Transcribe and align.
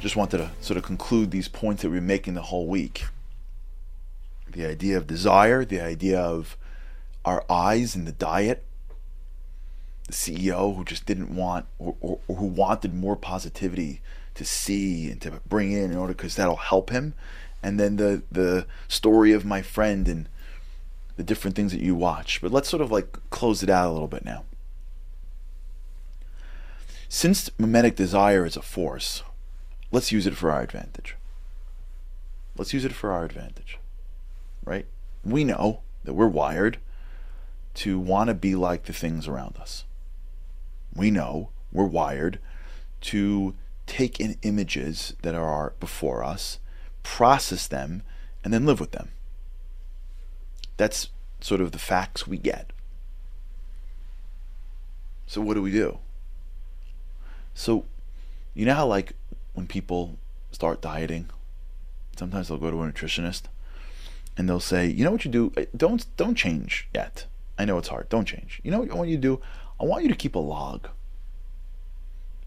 Just 0.00 0.16
wanted 0.16 0.38
to 0.38 0.50
sort 0.62 0.78
of 0.78 0.82
conclude 0.82 1.30
these 1.30 1.48
points 1.48 1.82
that 1.82 1.90
we've 1.90 2.00
been 2.00 2.06
making 2.06 2.34
the 2.34 2.42
whole 2.42 2.66
week. 2.66 3.04
The 4.50 4.64
idea 4.64 4.96
of 4.96 5.06
desire, 5.06 5.64
the 5.64 5.80
idea 5.80 6.18
of 6.18 6.56
our 7.24 7.44
eyes 7.50 7.94
and 7.94 8.06
the 8.06 8.12
diet, 8.12 8.64
the 10.06 10.14
CEO 10.14 10.74
who 10.74 10.84
just 10.84 11.04
didn't 11.04 11.34
want 11.34 11.66
or, 11.78 11.96
or, 12.00 12.18
or 12.26 12.36
who 12.36 12.46
wanted 12.46 12.94
more 12.94 13.14
positivity 13.14 14.00
to 14.34 14.44
see 14.44 15.10
and 15.10 15.20
to 15.20 15.40
bring 15.46 15.72
in 15.72 15.92
in 15.92 15.98
order 15.98 16.14
because 16.14 16.34
that'll 16.34 16.56
help 16.56 16.88
him. 16.88 17.12
And 17.62 17.78
then 17.78 17.96
the 17.96 18.22
the 18.32 18.66
story 18.88 19.32
of 19.32 19.44
my 19.44 19.60
friend 19.60 20.08
and 20.08 20.28
the 21.16 21.22
different 21.22 21.54
things 21.54 21.72
that 21.72 21.82
you 21.82 21.94
watch. 21.94 22.40
But 22.40 22.52
let's 22.52 22.70
sort 22.70 22.80
of 22.80 22.90
like 22.90 23.18
close 23.28 23.62
it 23.62 23.68
out 23.68 23.90
a 23.90 23.92
little 23.92 24.08
bit 24.08 24.24
now. 24.24 24.44
Since 27.10 27.50
mimetic 27.58 27.96
desire 27.96 28.46
is 28.46 28.56
a 28.56 28.62
force, 28.62 29.22
let's 29.90 30.12
use 30.12 30.26
it 30.26 30.36
for 30.36 30.50
our 30.50 30.62
advantage. 30.62 31.16
Let's 32.56 32.72
use 32.72 32.84
it 32.84 32.92
for 32.92 33.12
our 33.12 33.24
advantage. 33.24 33.78
Right? 34.64 34.86
We 35.24 35.44
know 35.44 35.80
that 36.04 36.14
we're 36.14 36.26
wired 36.26 36.78
to 37.74 37.98
want 37.98 38.28
to 38.28 38.34
be 38.34 38.54
like 38.54 38.84
the 38.84 38.92
things 38.92 39.28
around 39.28 39.56
us. 39.56 39.84
We 40.94 41.10
know 41.10 41.50
we're 41.72 41.84
wired 41.84 42.38
to 43.02 43.54
take 43.86 44.20
in 44.20 44.36
images 44.42 45.14
that 45.22 45.34
are 45.34 45.74
before 45.80 46.24
us, 46.24 46.58
process 47.02 47.66
them, 47.66 48.02
and 48.44 48.52
then 48.52 48.66
live 48.66 48.80
with 48.80 48.92
them. 48.92 49.10
That's 50.76 51.08
sort 51.40 51.60
of 51.60 51.72
the 51.72 51.78
facts 51.78 52.26
we 52.26 52.38
get. 52.38 52.72
So, 55.26 55.40
what 55.40 55.54
do 55.54 55.62
we 55.62 55.70
do? 55.70 55.98
So, 57.54 57.84
you 58.54 58.66
know 58.66 58.74
how, 58.74 58.86
like, 58.86 59.12
when 59.60 59.66
people 59.66 60.18
start 60.52 60.80
dieting, 60.80 61.28
sometimes 62.16 62.48
they'll 62.48 62.56
go 62.56 62.70
to 62.70 62.82
a 62.82 62.90
nutritionist 62.90 63.42
and 64.38 64.48
they'll 64.48 64.58
say, 64.58 64.86
"You 64.86 65.04
know 65.04 65.10
what 65.10 65.26
you 65.26 65.30
do? 65.30 65.52
Eh, 65.54 65.66
don't 65.76 66.06
don't 66.16 66.34
change 66.34 66.88
yet. 66.94 67.26
I 67.58 67.66
know 67.66 67.76
it's 67.76 67.88
hard. 67.88 68.08
Don't 68.08 68.24
change. 68.24 68.60
You 68.64 68.70
know 68.70 68.80
what 68.80 68.90
I 68.90 68.94
want 68.94 69.10
you 69.10 69.16
to 69.16 69.20
do? 69.20 69.40
I 69.78 69.84
want 69.84 70.02
you 70.02 70.08
to 70.08 70.16
keep 70.16 70.34
a 70.34 70.38
log. 70.38 70.88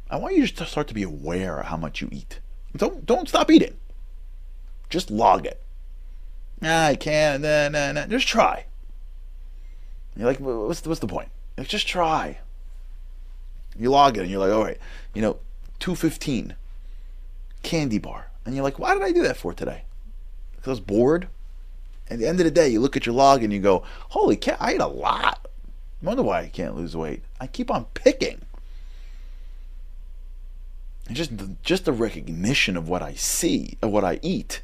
I 0.10 0.18
want 0.18 0.36
you 0.36 0.48
to 0.48 0.66
start 0.66 0.88
to 0.88 0.94
be 0.96 1.04
aware 1.04 1.60
of 1.60 1.68
how 1.68 1.78
much 1.78 2.02
you 2.02 2.10
eat. 2.12 2.40
Don't 2.76 3.06
don't 3.06 3.30
stop 3.30 3.52
eating. 3.52 3.78
Just 4.90 5.12
log 5.12 5.46
it. 5.46 5.62
Nah, 6.62 6.88
I 6.88 6.96
can't. 6.96 7.44
Nah, 7.44 7.70
nah, 7.70 7.92
nah. 7.92 8.08
Just 8.08 8.28
try. 8.28 8.66
You're 10.16 10.28
like, 10.28 10.40
what's 10.40 10.82
the, 10.82 10.90
what's 10.90 11.02
the 11.02 11.08
point? 11.08 11.30
Like, 11.58 11.68
just 11.68 11.88
try. 11.88 12.40
You 13.78 13.92
log 13.92 14.18
it, 14.18 14.22
and 14.22 14.32
you're 14.32 14.40
like, 14.40 14.52
all 14.52 14.64
right, 14.64 14.80
you 15.14 15.22
know, 15.22 15.38
two 15.80 15.94
fifteen 15.94 16.56
candy 17.64 17.98
bar. 17.98 18.30
And 18.46 18.54
you're 18.56 18.64
like, 18.64 18.80
why 18.80 18.94
did 18.94 19.04
I 19.04 19.12
do 19.12 19.24
that 19.24 19.38
for 19.38 19.54
today? 19.54 19.84
Because 20.52 20.68
I 20.68 20.72
was 20.72 20.80
bored. 20.80 21.28
At 22.10 22.20
the 22.20 22.28
end 22.28 22.40
of 22.40 22.44
the 22.44 22.52
day, 22.52 22.68
you 22.68 22.80
look 22.80 22.98
at 22.98 23.06
your 23.06 23.16
log 23.16 23.44
and 23.44 23.52
you 23.52 23.60
go, 23.60 23.84
holy 24.10 24.36
cow, 24.36 24.58
I 24.60 24.74
ate 24.74 24.82
a 24.82 24.88
lot. 24.88 25.48
I 26.02 26.06
wonder 26.06 26.24
why 26.24 26.42
I 26.42 26.50
can't 26.50 26.76
lose 26.76 26.96
weight. 26.96 27.24
I 27.40 27.48
keep 27.48 27.72
on 27.72 27.86
picking. 27.94 28.42
And 31.08 31.16
just 31.16 31.38
the, 31.38 31.56
just 31.64 31.86
the 31.86 31.94
recognition 31.94 32.78
of 32.78 32.88
what 32.88 33.02
I 33.02 33.14
see, 33.14 33.78
of 33.82 33.92
what 33.92 34.04
I 34.04 34.20
eat, 34.22 34.62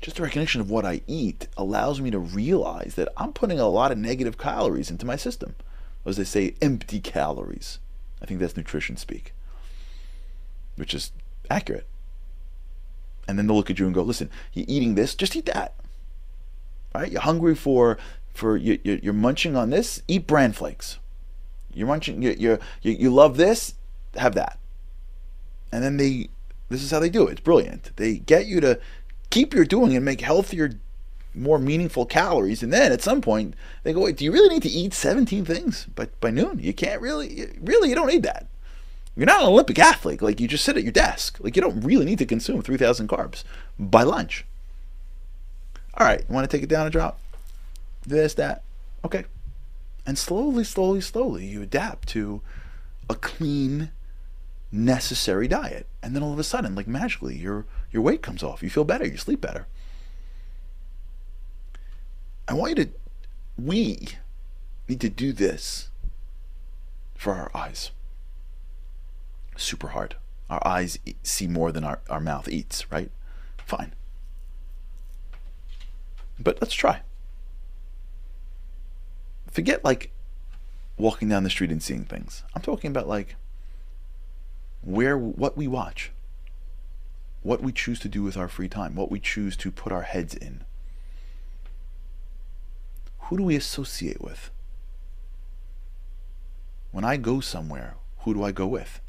just 0.00 0.16
the 0.16 0.22
recognition 0.24 0.60
of 0.60 0.70
what 0.70 0.84
I 0.84 1.00
eat 1.06 1.46
allows 1.56 2.00
me 2.00 2.10
to 2.10 2.18
realize 2.18 2.94
that 2.96 3.08
I'm 3.16 3.32
putting 3.32 3.60
a 3.60 3.68
lot 3.68 3.92
of 3.92 3.98
negative 3.98 4.36
calories 4.36 4.90
into 4.90 5.06
my 5.06 5.16
system. 5.16 5.54
As 6.04 6.16
they 6.16 6.24
say, 6.24 6.54
empty 6.60 7.00
calories. 7.00 7.78
I 8.20 8.26
think 8.26 8.40
that's 8.40 8.56
nutrition 8.56 8.96
speak, 8.96 9.32
which 10.74 10.94
is 10.94 11.12
accurate. 11.52 11.86
And 13.28 13.38
then 13.38 13.46
they'll 13.46 13.56
look 13.56 13.70
at 13.70 13.78
you 13.78 13.86
and 13.86 13.94
go, 13.94 14.02
"Listen, 14.02 14.30
you're 14.52 14.66
eating 14.68 14.94
this, 14.94 15.14
just 15.14 15.36
eat 15.36 15.46
that. 15.46 15.74
Right? 16.94 17.10
You're 17.10 17.20
hungry 17.20 17.54
for 17.54 17.98
for 18.34 18.56
you, 18.56 18.78
you're 18.82 19.12
munching 19.12 19.56
on 19.56 19.70
this, 19.70 20.02
eat 20.08 20.26
bran 20.26 20.52
flakes. 20.52 20.98
You're 21.72 21.86
munching, 21.86 22.22
you 22.22 22.34
you 22.38 22.58
you 22.82 23.10
love 23.10 23.36
this, 23.36 23.74
have 24.16 24.34
that. 24.34 24.58
And 25.70 25.82
then 25.82 25.96
they, 25.96 26.28
this 26.68 26.82
is 26.82 26.90
how 26.90 27.00
they 27.00 27.08
do 27.08 27.26
it. 27.28 27.32
It's 27.32 27.40
brilliant. 27.40 27.96
They 27.96 28.18
get 28.18 28.46
you 28.46 28.60
to 28.60 28.78
keep 29.30 29.54
your 29.54 29.64
doing 29.64 29.96
and 29.96 30.04
make 30.04 30.20
healthier, 30.20 30.72
more 31.34 31.58
meaningful 31.58 32.04
calories. 32.04 32.62
And 32.62 32.72
then 32.72 32.92
at 32.92 33.00
some 33.02 33.22
point 33.22 33.54
they 33.82 33.92
go, 33.92 34.00
wait, 34.00 34.18
do 34.18 34.24
you 34.24 34.32
really 34.32 34.50
need 34.50 34.62
to 34.62 34.68
eat 34.68 34.92
17 34.92 35.44
things 35.44 35.86
by 35.94 36.08
by 36.20 36.30
noon? 36.30 36.58
You 36.58 36.74
can't 36.74 37.00
really, 37.00 37.48
really, 37.60 37.88
you 37.88 37.94
don't 37.94 38.08
need 38.08 38.22
that. 38.24 38.46
You're 39.14 39.26
not 39.26 39.42
an 39.42 39.48
Olympic 39.48 39.78
athlete. 39.78 40.22
Like 40.22 40.40
you 40.40 40.48
just 40.48 40.64
sit 40.64 40.76
at 40.76 40.82
your 40.82 40.92
desk. 40.92 41.38
Like 41.40 41.56
you 41.56 41.62
don't 41.62 41.80
really 41.80 42.04
need 42.04 42.18
to 42.18 42.26
consume 42.26 42.62
3,000 42.62 43.08
carbs 43.08 43.44
by 43.78 44.02
lunch. 44.02 44.44
All 45.94 46.06
right, 46.06 46.24
you 46.26 46.34
want 46.34 46.50
to 46.50 46.56
take 46.56 46.62
it 46.62 46.70
down 46.70 46.86
a 46.86 46.90
drop? 46.90 47.18
This, 48.06 48.34
that. 48.34 48.62
Okay. 49.04 49.24
And 50.06 50.18
slowly, 50.18 50.64
slowly, 50.64 51.00
slowly, 51.00 51.44
you 51.44 51.62
adapt 51.62 52.08
to 52.08 52.40
a 53.08 53.14
clean, 53.14 53.90
necessary 54.72 55.46
diet. 55.46 55.86
And 56.02 56.16
then 56.16 56.22
all 56.22 56.32
of 56.32 56.38
a 56.38 56.44
sudden, 56.44 56.74
like 56.74 56.88
magically, 56.88 57.36
your 57.36 57.66
your 57.92 58.02
weight 58.02 58.22
comes 58.22 58.42
off. 58.42 58.62
You 58.62 58.70
feel 58.70 58.84
better. 58.84 59.06
You 59.06 59.18
sleep 59.18 59.40
better. 59.40 59.66
I 62.48 62.54
want 62.54 62.76
you 62.76 62.84
to, 62.84 62.90
we 63.56 64.08
need 64.88 65.00
to 65.00 65.08
do 65.08 65.32
this 65.32 65.90
for 67.14 67.34
our 67.34 67.50
eyes 67.54 67.92
super 69.56 69.88
hard. 69.88 70.16
Our 70.50 70.66
eyes 70.66 70.98
see 71.22 71.46
more 71.46 71.72
than 71.72 71.84
our, 71.84 72.00
our 72.10 72.20
mouth 72.20 72.48
eats, 72.48 72.90
right? 72.90 73.10
Fine. 73.64 73.94
But 76.38 76.60
let's 76.60 76.74
try. 76.74 77.02
Forget 79.50 79.84
like 79.84 80.10
walking 80.96 81.28
down 81.28 81.44
the 81.44 81.50
street 81.50 81.70
and 81.70 81.82
seeing 81.82 82.04
things. 82.04 82.42
I'm 82.54 82.62
talking 82.62 82.90
about 82.90 83.08
like 83.08 83.36
where 84.82 85.16
what 85.16 85.56
we 85.56 85.66
watch, 85.68 86.12
what 87.42 87.62
we 87.62 87.72
choose 87.72 87.98
to 88.00 88.08
do 88.08 88.22
with 88.22 88.36
our 88.36 88.48
free 88.48 88.68
time, 88.68 88.94
what 88.94 89.10
we 89.10 89.20
choose 89.20 89.56
to 89.58 89.70
put 89.70 89.92
our 89.92 90.02
heads 90.02 90.34
in. 90.34 90.64
Who 93.26 93.36
do 93.36 93.44
we 93.44 93.56
associate 93.56 94.20
with? 94.20 94.50
When 96.90 97.04
I 97.04 97.16
go 97.16 97.40
somewhere, 97.40 97.96
who 98.20 98.34
do 98.34 98.42
I 98.42 98.52
go 98.52 98.66
with? 98.66 99.00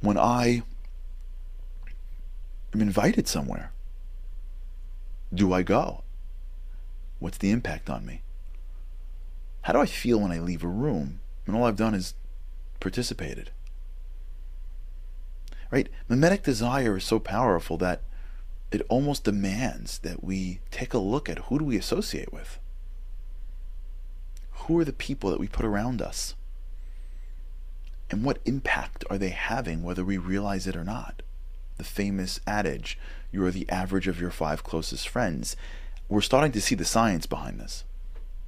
When 0.00 0.18
I 0.18 0.62
am 2.74 2.80
invited 2.80 3.26
somewhere? 3.28 3.72
Do 5.32 5.52
I 5.52 5.62
go? 5.62 6.02
What's 7.18 7.38
the 7.38 7.50
impact 7.50 7.88
on 7.88 8.04
me? 8.04 8.22
How 9.62 9.72
do 9.72 9.80
I 9.80 9.86
feel 9.86 10.20
when 10.20 10.30
I 10.32 10.38
leave 10.38 10.62
a 10.62 10.68
room 10.68 11.20
and 11.46 11.56
all 11.56 11.64
I've 11.64 11.76
done 11.76 11.94
is 11.94 12.14
participated? 12.78 13.50
Right? 15.70 15.88
Mimetic 16.08 16.42
desire 16.44 16.98
is 16.98 17.04
so 17.04 17.18
powerful 17.18 17.76
that 17.78 18.02
it 18.70 18.86
almost 18.88 19.24
demands 19.24 19.98
that 19.98 20.22
we 20.22 20.60
take 20.70 20.94
a 20.94 20.98
look 20.98 21.28
at 21.28 21.38
who 21.38 21.58
do 21.58 21.64
we 21.64 21.76
associate 21.76 22.32
with? 22.32 22.58
Who 24.50 24.78
are 24.78 24.84
the 24.84 24.92
people 24.92 25.30
that 25.30 25.40
we 25.40 25.48
put 25.48 25.64
around 25.64 26.02
us? 26.02 26.34
And 28.10 28.24
what 28.24 28.38
impact 28.44 29.04
are 29.10 29.18
they 29.18 29.30
having, 29.30 29.82
whether 29.82 30.04
we 30.04 30.18
realize 30.18 30.66
it 30.66 30.76
or 30.76 30.84
not? 30.84 31.22
The 31.76 31.84
famous 31.84 32.40
adage, 32.46 32.98
you 33.32 33.44
are 33.44 33.50
the 33.50 33.68
average 33.68 34.08
of 34.08 34.20
your 34.20 34.30
five 34.30 34.62
closest 34.62 35.08
friends. 35.08 35.56
We're 36.08 36.20
starting 36.20 36.52
to 36.52 36.60
see 36.60 36.74
the 36.74 36.84
science 36.84 37.26
behind 37.26 37.58
this, 37.58 37.84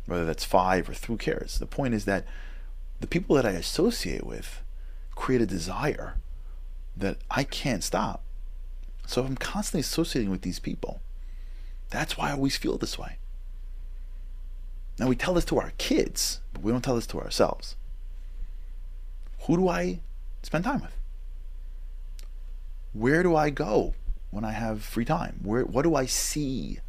whether 0.07 0.25
that's 0.25 0.45
five 0.45 0.89
or 0.89 0.93
who 0.93 1.17
cares. 1.17 1.59
The 1.59 1.67
point 1.67 1.95
is 1.95 2.05
that 2.05 2.25
the 3.01 3.07
people 3.07 3.37
that 3.37 3.47
I 3.47 3.51
associate 3.51 4.25
with 4.25 4.63
create 5.15 5.41
a 5.41 5.47
desire 5.47 6.15
that 6.97 7.19
I 7.31 7.45
can't 7.45 7.85
stop. 7.85 8.23
So 9.07 9.23
if 9.23 9.29
I'm 9.29 9.37
constantly 9.37 9.81
associating 9.81 10.31
with 10.31 10.43
these 10.43 10.59
people, 10.59 11.01
that's 11.91 12.17
why 12.17 12.29
I 12.29 12.33
always 12.33 12.57
feel 12.57 12.79
this 12.79 12.99
way. 12.99 13.19
Now 14.99 15.09
we 15.09 15.17
tell 15.17 15.35
this 15.35 15.45
to 15.47 15.59
our 15.59 15.73
kids, 15.79 16.41
but 16.53 16.63
we 16.63 16.73
don't 16.73 16.83
tell 16.83 16.97
this 16.97 17.07
to 17.09 17.21
ourselves. 17.21 17.77
Who 19.43 19.57
do 19.57 19.69
I 19.69 20.01
spend 20.43 20.65
time 20.65 20.81
with? 20.81 20.97
Where 22.93 23.23
do 23.23 23.37
I 23.37 23.51
go 23.51 23.95
when 24.31 24.45
I 24.45 24.53
have 24.53 24.83
free 24.83 25.05
time? 25.05 25.41
Where 25.43 25.65
what 25.65 25.83
do 25.83 25.95
I 25.95 26.07
see 26.07 26.81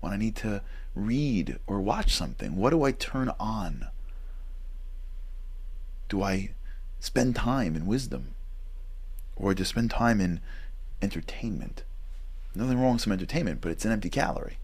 when 0.00 0.12
I 0.12 0.16
need 0.16 0.36
to 0.36 0.62
read 0.94 1.58
or 1.66 1.80
watch 1.80 2.14
something? 2.14 2.56
What 2.56 2.70
do 2.70 2.82
I 2.82 2.92
turn 2.92 3.30
on? 3.38 3.88
Do 6.08 6.22
I 6.22 6.50
spend 7.00 7.36
time 7.36 7.76
in 7.76 7.86
wisdom? 7.86 8.34
Or 9.34 9.54
to 9.54 9.64
spend 9.64 9.90
time 9.90 10.20
in 10.20 10.40
entertainment? 11.02 11.82
Nothing 12.54 12.80
wrong 12.80 12.94
with 12.94 13.02
some 13.02 13.12
entertainment, 13.12 13.60
but 13.60 13.70
it's 13.72 13.84
an 13.84 13.92
empty 13.92 14.08
calorie. 14.08 14.58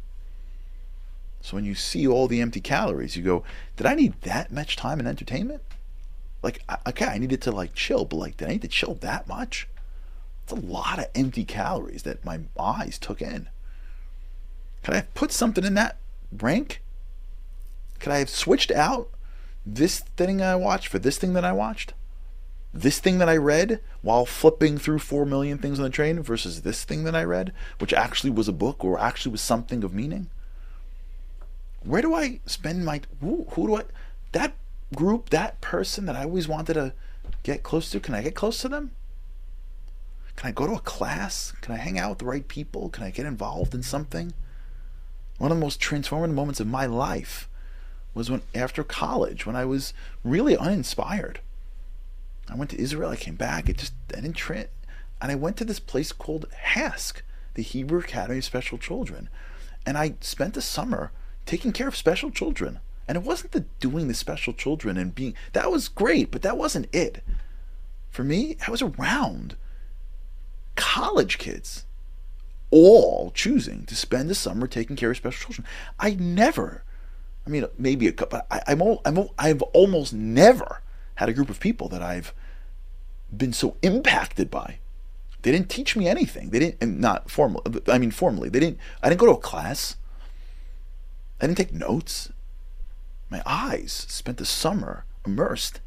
So 1.42 1.56
when 1.56 1.64
you 1.64 1.74
see 1.74 2.06
all 2.06 2.28
the 2.28 2.40
empty 2.40 2.60
calories, 2.60 3.16
you 3.16 3.22
go, 3.22 3.42
did 3.76 3.86
I 3.86 3.94
need 3.94 4.20
that 4.22 4.52
much 4.52 4.76
time 4.76 5.00
in 5.00 5.06
entertainment? 5.06 5.62
Like, 6.42 6.62
okay, 6.86 7.06
I 7.06 7.18
needed 7.18 7.42
to 7.42 7.52
like 7.52 7.74
chill, 7.74 8.04
but 8.04 8.16
like, 8.16 8.36
did 8.36 8.48
I 8.48 8.52
need 8.52 8.62
to 8.62 8.68
chill 8.68 8.94
that 8.94 9.28
much? 9.28 9.68
It's 10.44 10.52
a 10.52 10.56
lot 10.56 10.98
of 10.98 11.06
empty 11.14 11.44
calories 11.44 12.02
that 12.02 12.24
my 12.24 12.40
eyes 12.58 12.98
took 12.98 13.22
in. 13.22 13.48
Could 14.82 14.94
I 14.94 14.98
have 14.98 15.14
put 15.14 15.30
something 15.30 15.64
in 15.64 15.74
that 15.74 15.98
rank? 16.32 16.82
Could 18.00 18.12
I 18.12 18.18
have 18.18 18.30
switched 18.30 18.72
out 18.72 19.08
this 19.64 20.00
thing 20.16 20.42
I 20.42 20.56
watched 20.56 20.88
for 20.88 20.98
this 20.98 21.18
thing 21.18 21.34
that 21.34 21.44
I 21.44 21.52
watched? 21.52 21.94
This 22.74 22.98
thing 22.98 23.18
that 23.18 23.28
I 23.28 23.36
read 23.36 23.80
while 24.00 24.26
flipping 24.26 24.78
through 24.78 24.98
four 24.98 25.24
million 25.24 25.58
things 25.58 25.78
on 25.78 25.84
the 25.84 25.90
train 25.90 26.20
versus 26.20 26.62
this 26.62 26.82
thing 26.82 27.04
that 27.04 27.14
I 27.14 27.22
read, 27.22 27.52
which 27.78 27.92
actually 27.92 28.30
was 28.30 28.48
a 28.48 28.52
book 28.52 28.84
or 28.84 28.98
actually 28.98 29.32
was 29.32 29.42
something 29.42 29.84
of 29.84 29.94
meaning? 29.94 30.30
where 31.84 32.02
do 32.02 32.14
I 32.14 32.40
spend 32.46 32.84
my 32.84 33.00
who, 33.20 33.46
who 33.50 33.66
do 33.66 33.76
I 33.76 33.82
that 34.32 34.54
group 34.94 35.30
that 35.30 35.60
person 35.60 36.06
that 36.06 36.16
I 36.16 36.24
always 36.24 36.48
wanted 36.48 36.74
to 36.74 36.92
get 37.42 37.62
close 37.62 37.90
to 37.90 38.00
can 38.00 38.14
I 38.14 38.22
get 38.22 38.34
close 38.34 38.60
to 38.62 38.68
them? 38.68 38.92
Can 40.36 40.48
I 40.48 40.52
go 40.52 40.66
to 40.66 40.74
a 40.74 40.80
class? 40.80 41.52
Can 41.60 41.74
I 41.74 41.78
hang 41.78 41.98
out 41.98 42.10
with 42.10 42.18
the 42.18 42.24
right 42.24 42.46
people? 42.46 42.88
Can 42.88 43.04
I 43.04 43.10
get 43.10 43.26
involved 43.26 43.74
in 43.74 43.82
something? 43.82 44.32
One 45.38 45.50
of 45.50 45.56
the 45.56 45.64
most 45.64 45.80
transformative 45.80 46.34
moments 46.34 46.60
of 46.60 46.66
my 46.66 46.86
life 46.86 47.48
was 48.14 48.30
when 48.30 48.42
after 48.54 48.84
college 48.84 49.46
when 49.46 49.56
I 49.56 49.64
was 49.64 49.94
really 50.24 50.56
uninspired. 50.56 51.40
I 52.48 52.54
went 52.54 52.70
to 52.70 52.80
Israel 52.80 53.10
I 53.10 53.16
came 53.16 53.36
back 53.36 53.68
it 53.68 53.78
just 53.78 53.94
I 54.12 54.20
didn't 54.20 54.36
tra- 54.36 54.66
and 55.20 55.30
I 55.30 55.36
went 55.36 55.56
to 55.58 55.64
this 55.64 55.80
place 55.80 56.12
called 56.12 56.46
HASC, 56.74 57.22
the 57.54 57.62
Hebrew 57.62 58.00
Academy 58.00 58.38
of 58.38 58.44
Special 58.44 58.76
Children. 58.76 59.28
And 59.86 59.96
I 59.96 60.14
spent 60.20 60.54
the 60.54 60.62
summer 60.62 61.12
taking 61.46 61.72
care 61.72 61.88
of 61.88 61.96
special 61.96 62.30
children. 62.30 62.80
And 63.12 63.22
it 63.22 63.28
wasn't 63.28 63.52
the 63.52 63.66
doing 63.78 64.08
the 64.08 64.14
special 64.14 64.54
children 64.54 64.96
and 64.96 65.14
being 65.14 65.34
that 65.52 65.70
was 65.70 65.90
great, 65.90 66.30
but 66.30 66.40
that 66.40 66.56
wasn't 66.56 66.88
it. 66.94 67.22
For 68.08 68.24
me, 68.24 68.56
I 68.66 68.70
was 68.70 68.80
around 68.80 69.56
college 70.76 71.36
kids 71.36 71.84
all 72.70 73.30
choosing 73.34 73.84
to 73.84 73.94
spend 73.94 74.30
the 74.30 74.34
summer 74.34 74.66
taking 74.66 74.96
care 74.96 75.10
of 75.10 75.18
special 75.18 75.52
children. 75.52 75.66
I 76.00 76.14
never, 76.14 76.84
I 77.46 77.50
mean, 77.50 77.66
maybe 77.76 78.08
a 78.08 78.12
couple, 78.12 78.40
I, 78.50 78.62
I'm, 78.66 78.80
all, 78.80 79.02
I'm, 79.04 79.28
I've 79.38 79.60
almost 79.60 80.14
never 80.14 80.80
had 81.16 81.28
a 81.28 81.34
group 81.34 81.50
of 81.50 81.60
people 81.60 81.88
that 81.88 82.00
I've 82.00 82.32
been 83.30 83.52
so 83.52 83.76
impacted 83.82 84.50
by. 84.50 84.78
They 85.42 85.52
didn't 85.52 85.68
teach 85.68 85.96
me 85.96 86.08
anything. 86.08 86.48
They 86.48 86.60
didn't, 86.60 86.78
and 86.80 86.98
not 86.98 87.30
formally, 87.30 87.82
I 87.88 87.98
mean, 87.98 88.10
formally, 88.10 88.48
they 88.48 88.60
didn't, 88.60 88.78
I 89.02 89.10
didn't 89.10 89.20
go 89.20 89.26
to 89.26 89.32
a 89.32 89.36
class. 89.36 89.96
I 91.42 91.46
didn't 91.46 91.58
take 91.58 91.74
notes. 91.74 92.32
My 93.32 93.42
eyes 93.46 94.04
spent 94.10 94.36
the 94.36 94.44
summer 94.44 95.06
immersed 95.24 95.80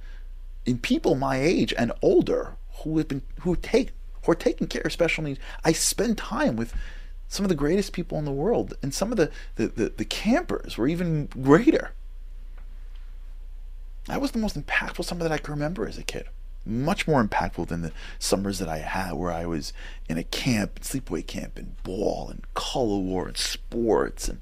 in 0.66 0.80
people 0.80 1.14
my 1.14 1.38
age 1.38 1.76
and 1.78 1.92
older 2.02 2.56
who 2.80 2.98
have 2.98 3.08
been 3.08 3.22
who 3.42 3.56
take 3.56 3.92
who 4.24 4.32
are 4.32 4.36
taking 4.36 4.66
care 4.66 4.82
of 4.84 4.92
special 4.92 5.24
needs. 5.24 5.40
I 5.64 5.72
spend 5.72 6.18
time 6.18 6.56
with 6.56 6.74
some 7.28 7.46
of 7.46 7.50
the 7.50 7.56
greatest 7.56 7.94
people 7.94 8.18
in 8.18 8.26
the 8.26 8.32
world, 8.32 8.74
and 8.82 8.92
some 8.92 9.12
of 9.12 9.18
the 9.18 9.30
the, 9.58 9.68
the, 9.68 9.90
the 9.90 10.06
campers 10.06 10.76
were 10.76 10.88
even 10.88 11.28
greater. 11.28 11.92
That 14.08 14.22
was 14.22 14.32
the 14.32 14.40
most 14.40 14.60
impactful 14.60 15.06
summer 15.06 15.22
that 15.22 15.32
I 15.32 15.38
can 15.38 15.54
remember 15.54 15.88
as 15.88 16.00
a 16.00 16.04
kid. 16.04 16.26
Much 16.66 17.08
more 17.08 17.24
impactful 17.24 17.68
than 17.68 17.84
the 17.84 17.92
summers 18.18 18.58
that 18.58 18.70
I 18.70 18.80
had 18.80 19.14
where 19.14 19.32
I 19.32 19.46
was 19.46 19.72
in 20.10 20.18
a 20.18 20.24
camp, 20.24 20.80
sleepaway 20.80 21.28
camp, 21.28 21.60
and 21.60 21.82
ball 21.84 22.28
and 22.28 22.42
color 22.56 22.98
war 22.98 23.28
and 23.28 23.38
sports 23.38 24.28
and 24.28 24.42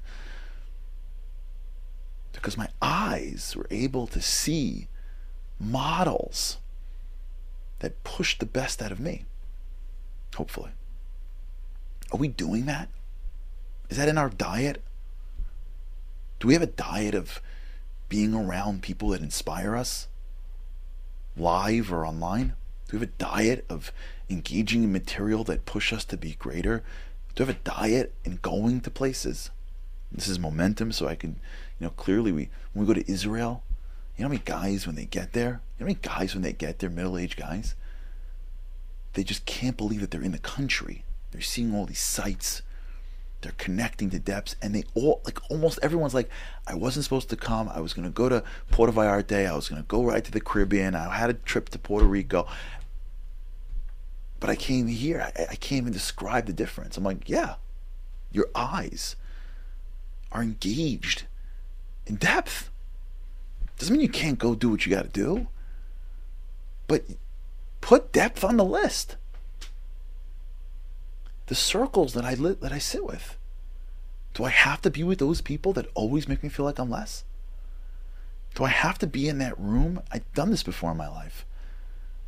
because 2.34 2.58
my 2.58 2.68
eyes 2.82 3.54
were 3.56 3.66
able 3.70 4.06
to 4.08 4.20
see 4.20 4.88
models 5.58 6.58
that 7.78 8.04
pushed 8.04 8.40
the 8.40 8.46
best 8.46 8.82
out 8.82 8.92
of 8.92 9.00
me. 9.00 9.24
Hopefully. 10.34 10.70
Are 12.12 12.18
we 12.18 12.28
doing 12.28 12.66
that? 12.66 12.88
Is 13.88 13.96
that 13.96 14.08
in 14.08 14.18
our 14.18 14.28
diet? 14.28 14.82
Do 16.40 16.48
we 16.48 16.54
have 16.54 16.62
a 16.62 16.66
diet 16.66 17.14
of 17.14 17.40
being 18.08 18.34
around 18.34 18.82
people 18.82 19.08
that 19.10 19.22
inspire 19.22 19.76
us, 19.76 20.08
live 21.36 21.92
or 21.92 22.06
online? 22.06 22.54
Do 22.88 22.96
we 22.96 23.00
have 23.00 23.08
a 23.08 23.18
diet 23.18 23.64
of 23.68 23.92
engaging 24.28 24.84
in 24.84 24.92
material 24.92 25.44
that 25.44 25.66
push 25.66 25.92
us 25.92 26.04
to 26.06 26.16
be 26.16 26.34
greater? 26.34 26.82
Do 27.34 27.44
we 27.44 27.48
have 27.48 27.56
a 27.56 27.70
diet 27.70 28.14
in 28.24 28.38
going 28.42 28.80
to 28.82 28.90
places? 28.90 29.50
This 30.12 30.28
is 30.28 30.38
momentum, 30.38 30.92
so 30.92 31.08
I 31.08 31.16
can 31.16 31.40
you 31.78 31.86
know, 31.86 31.90
clearly 31.90 32.32
we 32.32 32.50
when 32.72 32.86
we 32.86 32.94
go 32.94 32.98
to 32.98 33.10
Israel, 33.10 33.62
you 34.16 34.22
know 34.22 34.28
how 34.28 34.32
many 34.32 34.42
guys 34.44 34.86
when 34.86 34.96
they 34.96 35.06
get 35.06 35.32
there, 35.32 35.60
you 35.78 35.84
know 35.84 35.86
how 35.86 35.86
many 35.86 35.98
guys 36.00 36.34
when 36.34 36.42
they 36.42 36.52
get 36.52 36.78
there, 36.78 36.90
middle-aged 36.90 37.36
guys, 37.36 37.74
they 39.14 39.24
just 39.24 39.44
can't 39.44 39.76
believe 39.76 40.00
that 40.00 40.10
they're 40.10 40.22
in 40.22 40.32
the 40.32 40.38
country. 40.38 41.04
They're 41.30 41.40
seeing 41.40 41.74
all 41.74 41.86
these 41.86 41.98
sights. 41.98 42.62
They're 43.40 43.52
connecting 43.58 44.08
to 44.10 44.18
depths, 44.18 44.56
and 44.62 44.74
they 44.74 44.84
all 44.94 45.20
like 45.24 45.38
almost 45.50 45.78
everyone's 45.82 46.14
like, 46.14 46.30
I 46.66 46.74
wasn't 46.74 47.04
supposed 47.04 47.28
to 47.30 47.36
come. 47.36 47.68
I 47.68 47.80
was 47.80 47.92
gonna 47.92 48.10
go 48.10 48.28
to 48.28 48.42
Puerto 48.70 48.92
Vallarta. 48.92 49.46
I 49.46 49.54
was 49.54 49.68
gonna 49.68 49.82
go 49.82 50.04
right 50.04 50.24
to 50.24 50.32
the 50.32 50.40
Caribbean. 50.40 50.94
I 50.94 51.14
had 51.14 51.28
a 51.28 51.34
trip 51.34 51.68
to 51.70 51.78
Puerto 51.78 52.06
Rico, 52.06 52.46
but 54.40 54.48
I 54.48 54.56
came 54.56 54.86
here. 54.86 55.20
I, 55.20 55.42
I 55.50 55.54
can't 55.56 55.82
even 55.82 55.92
describe 55.92 56.46
the 56.46 56.52
difference. 56.52 56.96
I'm 56.96 57.04
like, 57.04 57.28
yeah, 57.28 57.56
your 58.32 58.48
eyes 58.54 59.16
are 60.32 60.42
engaged 60.42 61.24
in 62.06 62.16
depth. 62.16 62.70
Doesn't 63.78 63.92
mean 63.92 64.02
you 64.02 64.08
can't 64.08 64.38
go 64.38 64.54
do 64.54 64.70
what 64.70 64.86
you 64.86 64.94
got 64.94 65.02
to 65.02 65.08
do, 65.08 65.48
but 66.86 67.04
put 67.80 68.12
depth 68.12 68.44
on 68.44 68.56
the 68.56 68.64
list. 68.64 69.16
The 71.46 71.54
circles 71.54 72.14
that 72.14 72.24
I 72.24 72.34
li- 72.34 72.56
that 72.60 72.72
I 72.72 72.78
sit 72.78 73.04
with. 73.04 73.36
Do 74.32 74.44
I 74.44 74.50
have 74.50 74.80
to 74.82 74.90
be 74.90 75.04
with 75.04 75.18
those 75.18 75.40
people 75.40 75.72
that 75.74 75.90
always 75.94 76.28
make 76.28 76.42
me 76.42 76.48
feel 76.48 76.64
like 76.64 76.78
I'm 76.78 76.90
less? 76.90 77.24
Do 78.54 78.64
I 78.64 78.68
have 78.68 78.98
to 78.98 79.06
be 79.06 79.28
in 79.28 79.38
that 79.38 79.58
room? 79.58 80.00
I've 80.10 80.32
done 80.32 80.50
this 80.50 80.62
before 80.62 80.92
in 80.92 80.96
my 80.96 81.08
life. 81.08 81.44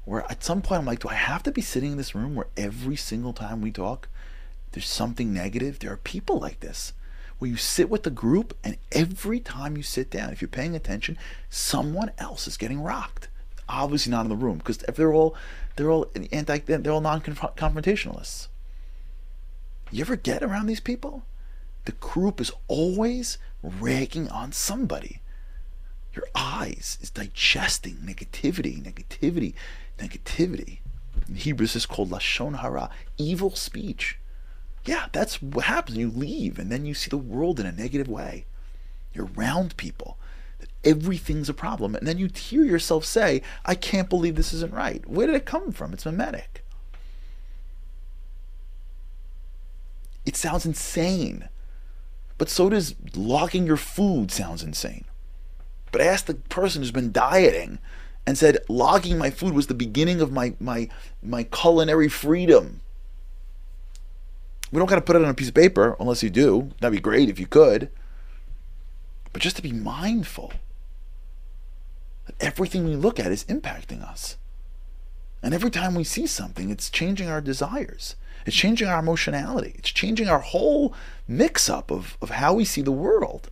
Where 0.04 0.30
at 0.30 0.44
some 0.44 0.62
point 0.62 0.80
I'm 0.80 0.86
like, 0.86 1.00
do 1.00 1.08
I 1.08 1.14
have 1.14 1.42
to 1.44 1.52
be 1.52 1.62
sitting 1.62 1.92
in 1.92 1.98
this 1.98 2.14
room 2.14 2.34
where 2.34 2.46
every 2.56 2.96
single 2.96 3.32
time 3.32 3.60
we 3.60 3.72
talk, 3.72 4.08
there's 4.72 4.86
something 4.86 5.32
negative? 5.32 5.78
There 5.78 5.92
are 5.92 5.96
people 5.96 6.38
like 6.38 6.60
this 6.60 6.92
where 7.38 7.50
you 7.50 7.56
sit 7.56 7.90
with 7.90 8.02
the 8.02 8.10
group 8.10 8.56
and 8.64 8.76
every 8.92 9.40
time 9.40 9.76
you 9.76 9.82
sit 9.82 10.10
down, 10.10 10.30
if 10.30 10.40
you're 10.40 10.48
paying 10.48 10.74
attention, 10.74 11.18
someone 11.50 12.10
else 12.18 12.46
is 12.46 12.56
getting 12.56 12.82
rocked. 12.82 13.28
Obviously 13.68 14.10
not 14.10 14.24
in 14.24 14.30
the 14.30 14.36
room 14.36 14.58
because 14.58 14.82
if 14.84 14.96
they're 14.96 15.12
all 15.12 15.34
they're 15.74 15.90
all 15.90 16.10
anti 16.32 16.58
they're 16.58 16.92
all 16.92 17.00
non-confrontationalists. 17.00 18.48
You 19.90 20.00
ever 20.00 20.16
get 20.16 20.42
around 20.42 20.66
these 20.66 20.80
people? 20.80 21.24
The 21.84 21.92
group 21.92 22.40
is 22.40 22.52
always 22.68 23.38
ragging 23.62 24.28
on 24.28 24.52
somebody. 24.52 25.20
Your 26.14 26.26
eyes 26.34 26.98
is 27.00 27.10
digesting 27.10 27.96
negativity, 27.96 28.82
negativity, 28.82 29.54
negativity. 29.98 30.78
In 31.28 31.36
Hebrew, 31.36 31.64
is 31.64 31.86
called 31.86 32.10
lashon 32.10 32.60
hara, 32.60 32.90
evil 33.18 33.54
speech. 33.54 34.18
Yeah, 34.86 35.06
that's 35.12 35.42
what 35.42 35.64
happens. 35.64 35.98
You 35.98 36.10
leave 36.10 36.58
and 36.58 36.70
then 36.70 36.86
you 36.86 36.94
see 36.94 37.10
the 37.10 37.16
world 37.18 37.60
in 37.60 37.66
a 37.66 37.72
negative 37.72 38.08
way. 38.08 38.46
You're 39.12 39.28
around 39.36 39.76
people 39.76 40.16
that 40.60 40.68
everything's 40.84 41.48
a 41.48 41.54
problem. 41.54 41.94
And 41.94 42.06
then 42.06 42.18
you 42.18 42.30
hear 42.32 42.64
yourself 42.64 43.04
say, 43.04 43.42
I 43.64 43.74
can't 43.74 44.08
believe 44.08 44.36
this 44.36 44.52
isn't 44.54 44.72
right. 44.72 45.06
Where 45.08 45.26
did 45.26 45.36
it 45.36 45.44
come 45.44 45.72
from? 45.72 45.92
It's 45.92 46.06
mimetic. 46.06 46.64
It 50.24 50.36
sounds 50.36 50.64
insane. 50.64 51.48
But 52.38 52.48
so 52.48 52.68
does 52.68 52.94
logging 53.14 53.66
your 53.66 53.76
food 53.76 54.30
sounds 54.30 54.62
insane. 54.62 55.04
But 55.90 56.00
ask 56.00 56.26
the 56.26 56.34
person 56.34 56.82
who's 56.82 56.90
been 56.90 57.12
dieting 57.12 57.78
and 58.26 58.36
said 58.36 58.58
logging 58.68 59.18
my 59.18 59.30
food 59.30 59.54
was 59.54 59.68
the 59.68 59.74
beginning 59.74 60.20
of 60.20 60.32
my 60.32 60.54
my 60.60 60.88
my 61.22 61.44
culinary 61.44 62.08
freedom. 62.08 62.80
We 64.72 64.78
don't 64.78 64.88
got 64.88 64.96
to 64.96 65.00
put 65.00 65.16
it 65.16 65.22
on 65.22 65.28
a 65.28 65.34
piece 65.34 65.48
of 65.48 65.54
paper 65.54 65.96
unless 66.00 66.22
you 66.22 66.30
do. 66.30 66.70
That'd 66.80 66.96
be 66.96 67.00
great 67.00 67.28
if 67.28 67.38
you 67.38 67.46
could. 67.46 67.90
But 69.32 69.42
just 69.42 69.56
to 69.56 69.62
be 69.62 69.72
mindful 69.72 70.52
that 72.26 72.34
everything 72.40 72.84
we 72.84 72.96
look 72.96 73.20
at 73.20 73.30
is 73.30 73.44
impacting 73.44 74.02
us. 74.02 74.36
And 75.42 75.54
every 75.54 75.70
time 75.70 75.94
we 75.94 76.04
see 76.04 76.26
something, 76.26 76.70
it's 76.70 76.90
changing 76.90 77.28
our 77.28 77.40
desires. 77.40 78.16
It's 78.46 78.56
changing 78.56 78.88
our 78.88 78.98
emotionality. 78.98 79.74
It's 79.76 79.90
changing 79.90 80.28
our 80.28 80.40
whole 80.40 80.94
mix 81.28 81.68
up 81.68 81.90
of, 81.90 82.16
of 82.20 82.30
how 82.30 82.54
we 82.54 82.64
see 82.64 82.82
the 82.82 82.92
world. 82.92 83.50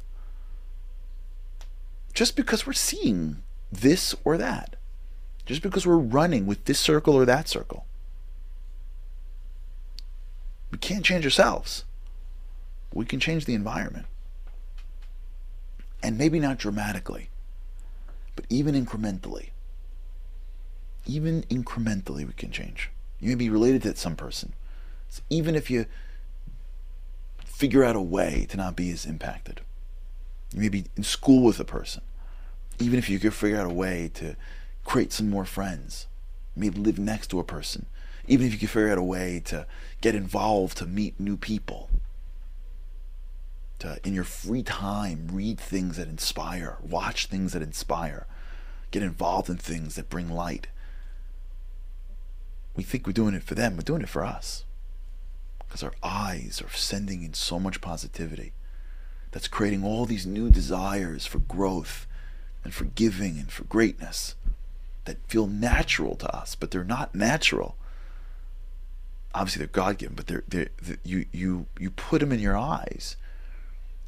Just 2.13 2.37
because 2.37 2.67
we're 2.67 2.73
seeing 2.73 3.43
this 3.71 4.15
or 4.25 4.37
that. 4.37 4.77
Just 5.47 5.63
because 5.63 5.87
we're 5.87 5.97
running 5.97 6.47
with 6.47 6.65
this 6.65 6.81
circle 6.81 7.15
or 7.15 7.25
that 7.25 7.49
circle. 7.49 7.87
We 10.75 10.79
can't 10.79 11.05
change 11.05 11.25
ourselves. 11.25 11.85
We 12.93 13.05
can 13.05 13.21
change 13.21 13.45
the 13.45 13.55
environment. 13.55 14.07
And 16.03 16.19
maybe 16.19 16.41
not 16.41 16.59
dramatically, 16.59 17.31
but 18.35 18.45
even 18.51 18.75
incrementally. 18.75 19.51
Even 21.07 21.45
incrementally, 21.45 22.27
we 22.27 22.33
can 22.33 22.51
change. 22.51 22.91
You 23.21 23.29
may 23.29 23.35
be 23.37 23.51
related 23.51 23.83
to 23.83 23.95
some 23.95 24.17
person. 24.17 24.53
So 25.11 25.23
even 25.31 25.55
if 25.55 25.71
you 25.71 25.87
figure 27.45 27.85
out 27.85 27.95
a 27.95 28.03
way 28.03 28.45
to 28.51 28.57
not 28.57 28.75
be 28.75 28.91
as 28.91 29.07
impacted, 29.07 29.61
you 30.53 30.61
may 30.61 30.69
be 30.69 30.87
in 30.97 31.05
school 31.05 31.45
with 31.45 31.61
a 31.61 31.65
person. 31.65 32.03
Even 32.81 32.99
if 32.99 33.09
you 33.09 33.21
could 33.21 33.33
figure 33.33 33.61
out 33.61 33.71
a 33.71 33.73
way 33.73 34.11
to 34.15 34.35
create 34.83 35.13
some 35.13 35.31
more 35.31 35.45
friends, 35.45 36.09
maybe 36.57 36.81
live 36.81 36.99
next 36.99 37.29
to 37.29 37.39
a 37.39 37.45
person, 37.45 37.87
even 38.27 38.47
if 38.47 38.53
you 38.53 38.59
can 38.59 38.69
figure 38.69 38.91
out 38.91 38.99
a 38.99 39.03
way 39.03 39.41
to 39.45 39.67
get 40.01 40.15
involved 40.15 40.77
to 40.79 40.87
meet 40.87 41.19
new 41.19 41.37
people 41.37 41.91
to 43.79 43.99
in 44.05 44.15
your 44.15 44.25
free 44.25 44.63
time 44.63 45.29
read 45.33 45.59
things 45.59 45.97
that 45.97 46.09
inspire 46.09 46.79
watch 46.83 47.27
things 47.27 47.53
that 47.53 47.63
inspire 47.63 48.27
get 48.91 49.03
involved 49.03 49.51
in 49.51 49.57
things 49.57 49.97
that 49.97 50.09
bring 50.09 50.31
light. 50.31 50.69
We 52.77 52.85
think 52.85 53.07
we're 53.07 53.13
doing 53.13 53.35
it 53.35 53.43
for 53.43 53.57
them 53.57 53.77
we're 53.77 53.83
doing 53.83 54.03
it 54.03 54.09
for 54.09 54.25
us. 54.25 54.65
Because 55.59 55.83
our 55.83 55.95
eyes 56.03 56.63
are 56.65 56.71
sending 56.71 57.25
in 57.25 57.35
so 57.35 57.59
much 57.59 57.81
positivity 57.81 58.53
that's 59.33 59.49
creating 59.49 59.85
all 59.85 60.07
these 60.07 60.25
new 60.25 60.49
desires 60.49 61.27
for 61.27 61.41
growth 61.41 62.07
and 62.63 62.73
for 62.73 62.85
giving 62.85 63.37
and 63.37 63.51
for 63.51 63.65
greatness 63.65 64.37
that 65.07 65.17
feel 65.27 65.49
natural 65.49 66.15
to 66.15 66.33
us 66.35 66.55
but 66.55 66.71
they're 66.71 66.85
not 66.85 67.15
natural 67.17 67.77
obviously 69.35 69.61
they're 69.61 69.69
God 69.69 69.99
given, 69.99 70.15
but 70.15 70.27
they're, 70.27 70.45
they're, 70.49 70.69
they're, 70.81 70.99
you 71.05 71.27
you 71.33 71.67
you 71.79 71.91
put 71.91 72.21
them 72.21 72.33
in 72.33 72.41
your 72.41 72.57
eyes, 72.57 73.17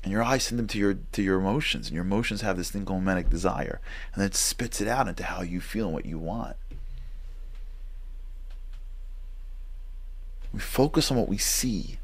and 0.02 0.12
your 0.12 0.22
eyes 0.22 0.44
send 0.44 0.58
them 0.58 0.68
to 0.68 0.78
your 0.78 0.98
to 1.12 1.22
your 1.22 1.38
emotions, 1.38 1.88
and 1.88 1.94
your 1.94 2.04
emotions 2.04 2.40
have 2.42 2.56
this 2.56 2.70
thing 2.70 2.84
called 2.84 3.02
manic 3.02 3.28
desire, 3.28 3.80
and 4.12 4.22
then 4.22 4.28
it 4.28 4.34
spits 4.34 4.80
it 4.80 4.88
out 4.88 5.08
into 5.08 5.24
how 5.24 5.42
you 5.42 5.60
feel 5.60 5.86
and 5.86 5.94
what 5.94 6.06
you 6.06 6.18
want. 6.18 6.56
We 10.52 10.60
focus 10.60 11.10
on 11.10 11.18
what 11.18 11.28
we 11.28 11.38
see. 11.38 11.98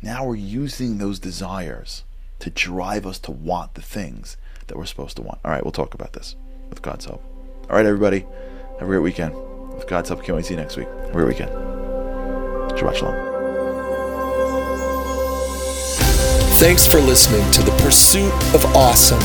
Now 0.00 0.26
we're 0.26 0.36
using 0.36 0.98
those 0.98 1.18
desires 1.18 2.04
to 2.38 2.50
drive 2.50 3.06
us 3.06 3.18
to 3.20 3.30
want 3.30 3.74
the 3.74 3.82
things 3.82 4.36
that 4.66 4.76
we're 4.76 4.84
supposed 4.84 5.16
to 5.16 5.22
want. 5.22 5.38
All 5.44 5.50
right, 5.50 5.64
we'll 5.64 5.72
talk 5.72 5.94
about 5.94 6.12
this 6.12 6.36
with 6.68 6.82
God's 6.82 7.06
help. 7.06 7.24
All 7.70 7.76
right, 7.76 7.86
everybody, 7.86 8.26
have 8.78 8.82
a 8.82 8.84
great 8.84 8.98
weekend. 8.98 9.34
With 9.74 9.88
God's 9.88 10.10
help, 10.10 10.22
can't 10.22 10.36
wait 10.36 10.42
to 10.42 10.48
see 10.48 10.54
you 10.54 10.60
next 10.60 10.76
week. 10.76 10.86
Have 10.86 11.08
a 11.08 11.12
great 11.12 11.28
weekend. 11.28 11.73
Shabbat 12.76 12.96
Shalom. 12.96 13.34
Thanks 16.58 16.86
for 16.86 16.98
listening 16.98 17.48
to 17.52 17.62
The 17.62 17.72
Pursuit 17.82 18.32
of 18.54 18.64
Awesome. 18.76 19.20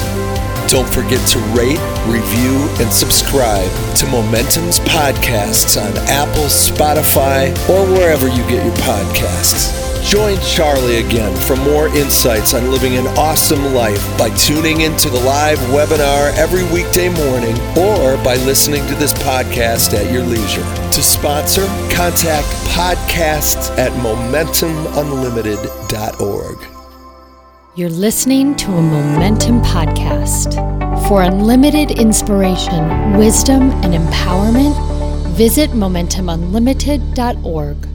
Don't 0.68 0.92
forget 0.94 1.26
to 1.30 1.40
rate, 1.58 1.80
review, 2.06 2.70
and 2.80 2.92
subscribe 2.92 3.72
to 3.96 4.06
Momentum's 4.08 4.80
podcasts 4.82 5.82
on 5.82 5.98
Apple, 6.08 6.44
Spotify, 6.44 7.50
or 7.70 7.86
wherever 7.92 8.28
you 8.28 8.44
get 8.50 8.64
your 8.66 8.76
podcasts. 8.76 9.89
Join 10.04 10.38
Charlie 10.42 10.98
again 10.98 11.34
for 11.36 11.56
more 11.58 11.88
insights 11.90 12.54
on 12.54 12.72
living 12.72 12.96
an 12.96 13.06
awesome 13.18 13.74
life 13.74 14.02
by 14.18 14.30
tuning 14.32 14.82
into 14.82 15.10
the 15.10 15.20
live 15.20 15.60
webinar 15.70 16.34
every 16.36 16.64
weekday 16.74 17.10
morning 17.10 17.56
or 17.78 18.18
by 18.24 18.38
listening 18.38 18.86
to 18.88 18.96
this 18.96 19.14
podcast 19.14 19.94
at 19.94 20.12
your 20.12 20.24
leisure. 20.24 20.64
To 20.94 21.04
sponsor, 21.04 21.68
contact 21.94 22.48
podcasts 22.70 23.70
at 23.78 23.92
momentumunlimited.org. 24.02 26.58
You're 27.76 27.90
listening 27.90 28.56
to 28.56 28.72
a 28.72 28.82
Momentum 28.82 29.62
podcast. 29.62 30.56
For 31.08 31.22
unlimited 31.22 31.92
inspiration, 32.00 33.14
wisdom, 33.18 33.70
and 33.84 33.94
empowerment, 33.94 34.76
visit 35.36 35.70
MomentumUnlimited.org. 35.72 37.88